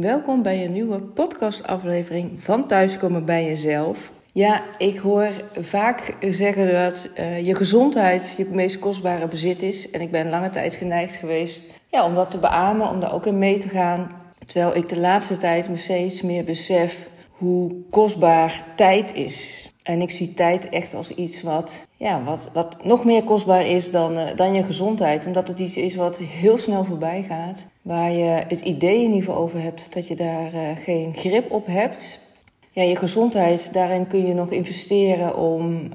[0.00, 4.12] Welkom bij een nieuwe podcastaflevering van Thuiskomen bij Jezelf.
[4.32, 9.90] Ja, ik hoor vaak zeggen dat uh, je gezondheid je meest kostbare bezit is.
[9.90, 13.26] En ik ben lange tijd geneigd geweest ja, om dat te beamen, om daar ook
[13.26, 14.10] in mee te gaan.
[14.44, 19.68] Terwijl ik de laatste tijd me steeds meer besef hoe kostbaar tijd is.
[19.84, 23.90] En ik zie tijd echt als iets wat, ja, wat, wat nog meer kostbaar is
[23.90, 25.26] dan, uh, dan je gezondheid.
[25.26, 27.66] Omdat het iets is wat heel snel voorbij gaat.
[27.82, 31.50] Waar je het idee in ieder geval over hebt dat je daar uh, geen grip
[31.50, 32.18] op hebt.
[32.70, 35.88] Ja, je gezondheid, daarin kun je nog investeren om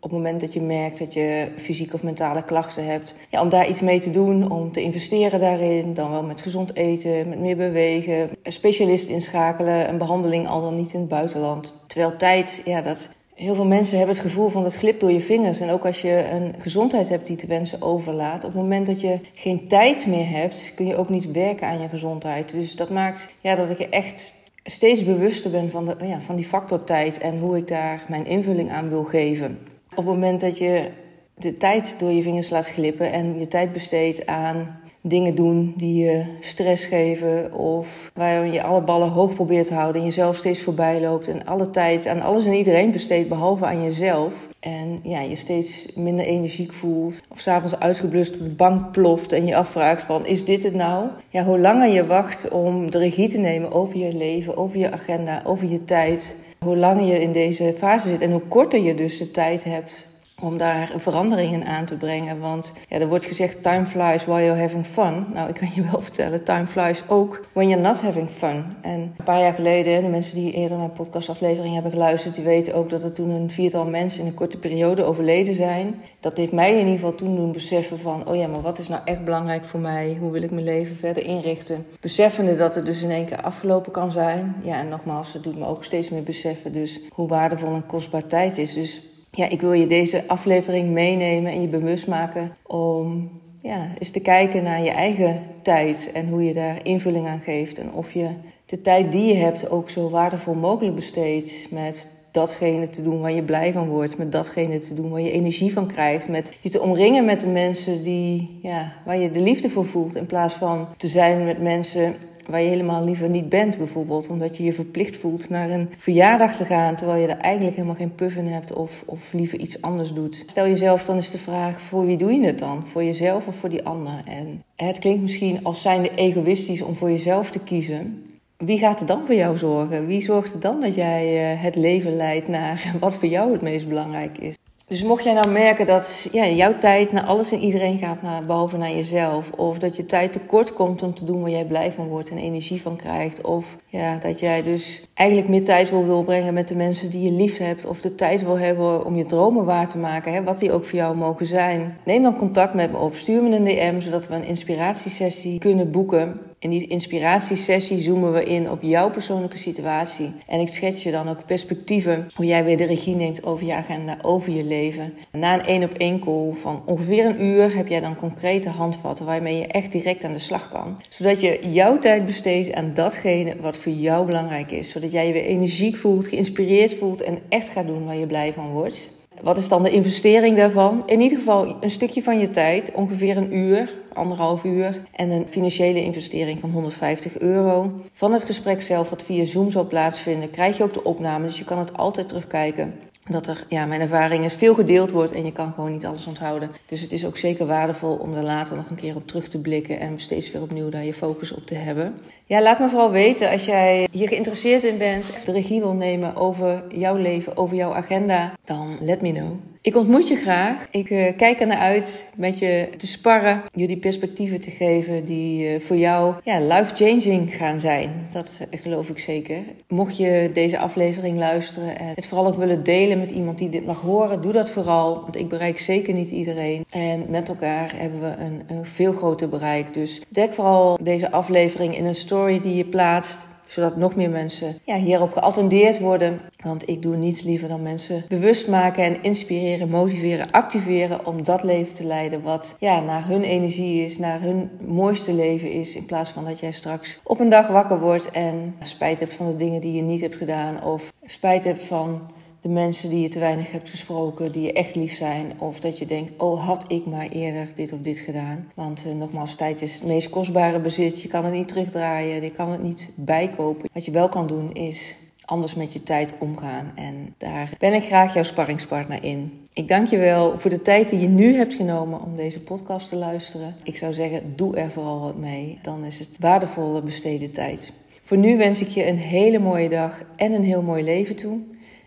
[0.00, 3.48] op het moment dat je merkt dat je fysieke of mentale klachten hebt, ja, om
[3.48, 7.40] daar iets mee te doen, om te investeren daarin, dan wel met gezond eten, met
[7.40, 11.74] meer bewegen, een specialist inschakelen, een behandeling al dan niet in het buitenland.
[11.86, 15.20] Terwijl tijd, ja, dat Heel veel mensen hebben het gevoel van dat glipt door je
[15.20, 15.60] vingers.
[15.60, 18.44] En ook als je een gezondheid hebt die te wensen overlaat.
[18.44, 21.80] Op het moment dat je geen tijd meer hebt, kun je ook niet werken aan
[21.80, 22.50] je gezondheid.
[22.50, 24.32] Dus dat maakt ja, dat ik echt
[24.64, 28.26] steeds bewuster ben van, de, ja, van die factor tijd en hoe ik daar mijn
[28.26, 29.58] invulling aan wil geven.
[29.90, 30.90] Op het moment dat je
[31.34, 36.04] de tijd door je vingers laat glippen en je tijd besteedt aan dingen doen die
[36.04, 40.62] je stress geven of waar je alle ballen hoog probeert te houden en jezelf steeds
[40.62, 44.46] voorbij loopt en alle tijd aan alles en iedereen besteedt behalve aan jezelf.
[44.60, 49.46] En ja, je steeds minder energiek voelt of s'avonds uitgeblust op de bank ploft en
[49.46, 51.06] je afvraagt van is dit het nou?
[51.28, 54.92] Ja, hoe langer je wacht om de regie te nemen over je leven, over je
[54.92, 58.94] agenda, over je tijd, hoe langer je in deze fase zit en hoe korter je
[58.94, 62.40] dus de tijd hebt om daar veranderingen aan te brengen.
[62.40, 65.26] Want ja, er wordt gezegd, time flies while you're having fun.
[65.34, 68.64] Nou, ik kan je wel vertellen, time flies ook when you're not having fun.
[68.80, 72.74] En een paar jaar geleden, de mensen die eerder mijn podcastaflevering hebben geluisterd, die weten
[72.74, 76.02] ook dat er toen een viertal mensen in een korte periode overleden zijn.
[76.20, 78.88] Dat heeft mij in ieder geval toen doen beseffen van, oh ja, maar wat is
[78.88, 80.16] nou echt belangrijk voor mij?
[80.20, 81.86] Hoe wil ik mijn leven verder inrichten?
[82.00, 84.56] Beseffende dat het dus in één keer afgelopen kan zijn.
[84.62, 88.26] Ja, en nogmaals, het doet me ook steeds meer beseffen dus hoe waardevol en kostbaar
[88.26, 88.74] tijd is.
[88.74, 89.02] Dus
[89.36, 93.30] ja, ik wil je deze aflevering meenemen en je bewust maken om
[93.62, 97.78] ja, eens te kijken naar je eigen tijd en hoe je daar invulling aan geeft.
[97.78, 98.28] En of je
[98.66, 103.32] de tijd die je hebt ook zo waardevol mogelijk besteedt met datgene te doen waar
[103.32, 106.70] je blij van wordt, met datgene te doen waar je energie van krijgt, met je
[106.70, 110.54] te omringen met de mensen die, ja, waar je de liefde voor voelt, in plaats
[110.54, 112.14] van te zijn met mensen
[112.46, 116.56] waar je helemaal liever niet bent, bijvoorbeeld, omdat je je verplicht voelt naar een verjaardag
[116.56, 119.82] te gaan, terwijl je er eigenlijk helemaal geen puff in hebt of, of liever iets
[119.82, 120.44] anders doet.
[120.46, 122.86] Stel jezelf dan eens de vraag: voor wie doe je het dan?
[122.86, 124.22] Voor jezelf of voor die ander?
[124.24, 128.24] En het klinkt misschien als zijnde egoïstisch om voor jezelf te kiezen.
[128.56, 130.06] Wie gaat er dan voor jou zorgen?
[130.06, 133.62] Wie zorgt er dan dat jij eh, het leven leidt naar wat voor jou het
[133.62, 134.54] meest belangrijk is?
[134.88, 138.44] Dus mocht jij nou merken dat ja, jouw tijd naar alles en iedereen gaat, naar,
[138.46, 139.50] behalve naar jezelf.
[139.50, 142.38] Of dat je tijd tekort komt om te doen waar jij blij van wordt en
[142.38, 143.40] energie van krijgt.
[143.40, 147.30] Of ja, dat jij dus eigenlijk meer tijd wil doorbrengen met de mensen die je
[147.30, 147.86] lief hebt.
[147.86, 150.84] Of de tijd wil hebben om je dromen waar te maken, hè, wat die ook
[150.84, 151.98] voor jou mogen zijn.
[152.04, 153.14] Neem dan contact met me op.
[153.14, 156.40] Stuur me een DM, zodat we een inspiratiesessie kunnen boeken.
[156.58, 160.32] In die inspiratiesessie zoomen we in op jouw persoonlijke situatie.
[160.46, 163.74] En ik schets je dan ook perspectieven hoe jij weer de regie neemt over je
[163.74, 165.14] agenda, over je leven.
[165.32, 169.26] na een één op één call van ongeveer een uur heb jij dan concrete handvatten
[169.26, 171.00] waarmee je echt direct aan de slag kan.
[171.08, 174.90] Zodat je jouw tijd besteedt aan datgene wat voor jou belangrijk is.
[174.90, 178.52] Zodat jij je weer energiek voelt, geïnspireerd voelt en echt gaat doen waar je blij
[178.52, 179.15] van wordt.
[179.42, 181.02] Wat is dan de investering daarvan?
[181.06, 185.02] In ieder geval een stukje van je tijd, ongeveer een uur, anderhalf uur.
[185.12, 187.90] En een financiële investering van 150 euro.
[188.12, 191.46] Van het gesprek zelf, wat via Zoom zal plaatsvinden, krijg je ook de opname.
[191.46, 192.94] Dus je kan het altijd terugkijken
[193.28, 196.26] dat er, ja, mijn ervaring is, veel gedeeld wordt en je kan gewoon niet alles
[196.26, 196.70] onthouden.
[196.86, 199.58] Dus het is ook zeker waardevol om er later nog een keer op terug te
[199.58, 202.14] blikken en steeds weer opnieuw daar je focus op te hebben.
[202.44, 206.36] Ja, laat me vooral weten als jij hier geïnteresseerd in bent, de regie wil nemen
[206.36, 209.50] over jouw leven, over jouw agenda, dan let me know.
[209.86, 210.86] Ik ontmoet je graag.
[210.90, 215.24] Ik uh, kijk er naar uit met je te sparren, je die perspectieven te geven
[215.24, 218.28] die uh, voor jou ja, life-changing gaan zijn.
[218.30, 219.58] Dat uh, geloof ik zeker.
[219.88, 223.86] Mocht je deze aflevering luisteren en het vooral ook willen delen met iemand die dit
[223.86, 225.20] mag horen, doe dat vooral.
[225.20, 226.84] Want ik bereik zeker niet iedereen.
[226.90, 229.94] En met elkaar hebben we een, een veel groter bereik.
[229.94, 234.78] Dus dek vooral deze aflevering in een story die je plaatst zodat nog meer mensen
[234.84, 236.40] ja, hierop geattendeerd worden.
[236.62, 241.62] Want ik doe niets liever dan mensen bewust maken en inspireren, motiveren, activeren om dat
[241.62, 245.96] leven te leiden wat ja, naar hun energie is, naar hun mooiste leven is.
[245.96, 249.46] In plaats van dat jij straks op een dag wakker wordt en spijt hebt van
[249.46, 252.20] de dingen die je niet hebt gedaan of spijt hebt van
[252.60, 255.52] de mensen die je te weinig hebt gesproken, die je echt lief zijn.
[255.58, 258.70] Of dat je denkt, oh had ik maar eerder dit of dit gedaan.
[258.74, 261.22] Want uh, nogmaals, tijd is het meest kostbare bezit.
[261.22, 263.88] Je kan het niet terugdraaien, je kan het niet bijkopen.
[263.92, 265.16] Wat je wel kan doen is
[265.46, 266.92] anders met je tijd omgaan.
[266.94, 269.64] En daar ben ik graag jouw sparringspartner in.
[269.72, 273.08] Ik dank je wel voor de tijd die je nu hebt genomen om deze podcast
[273.08, 273.74] te luisteren.
[273.82, 275.78] Ik zou zeggen, doe er vooral wat mee.
[275.82, 277.92] Dan is het waardevolle besteden tijd.
[278.20, 281.58] Voor nu wens ik je een hele mooie dag en een heel mooi leven toe.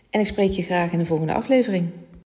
[0.10, 1.90] En ik spreek je graag in de volgende aflevering.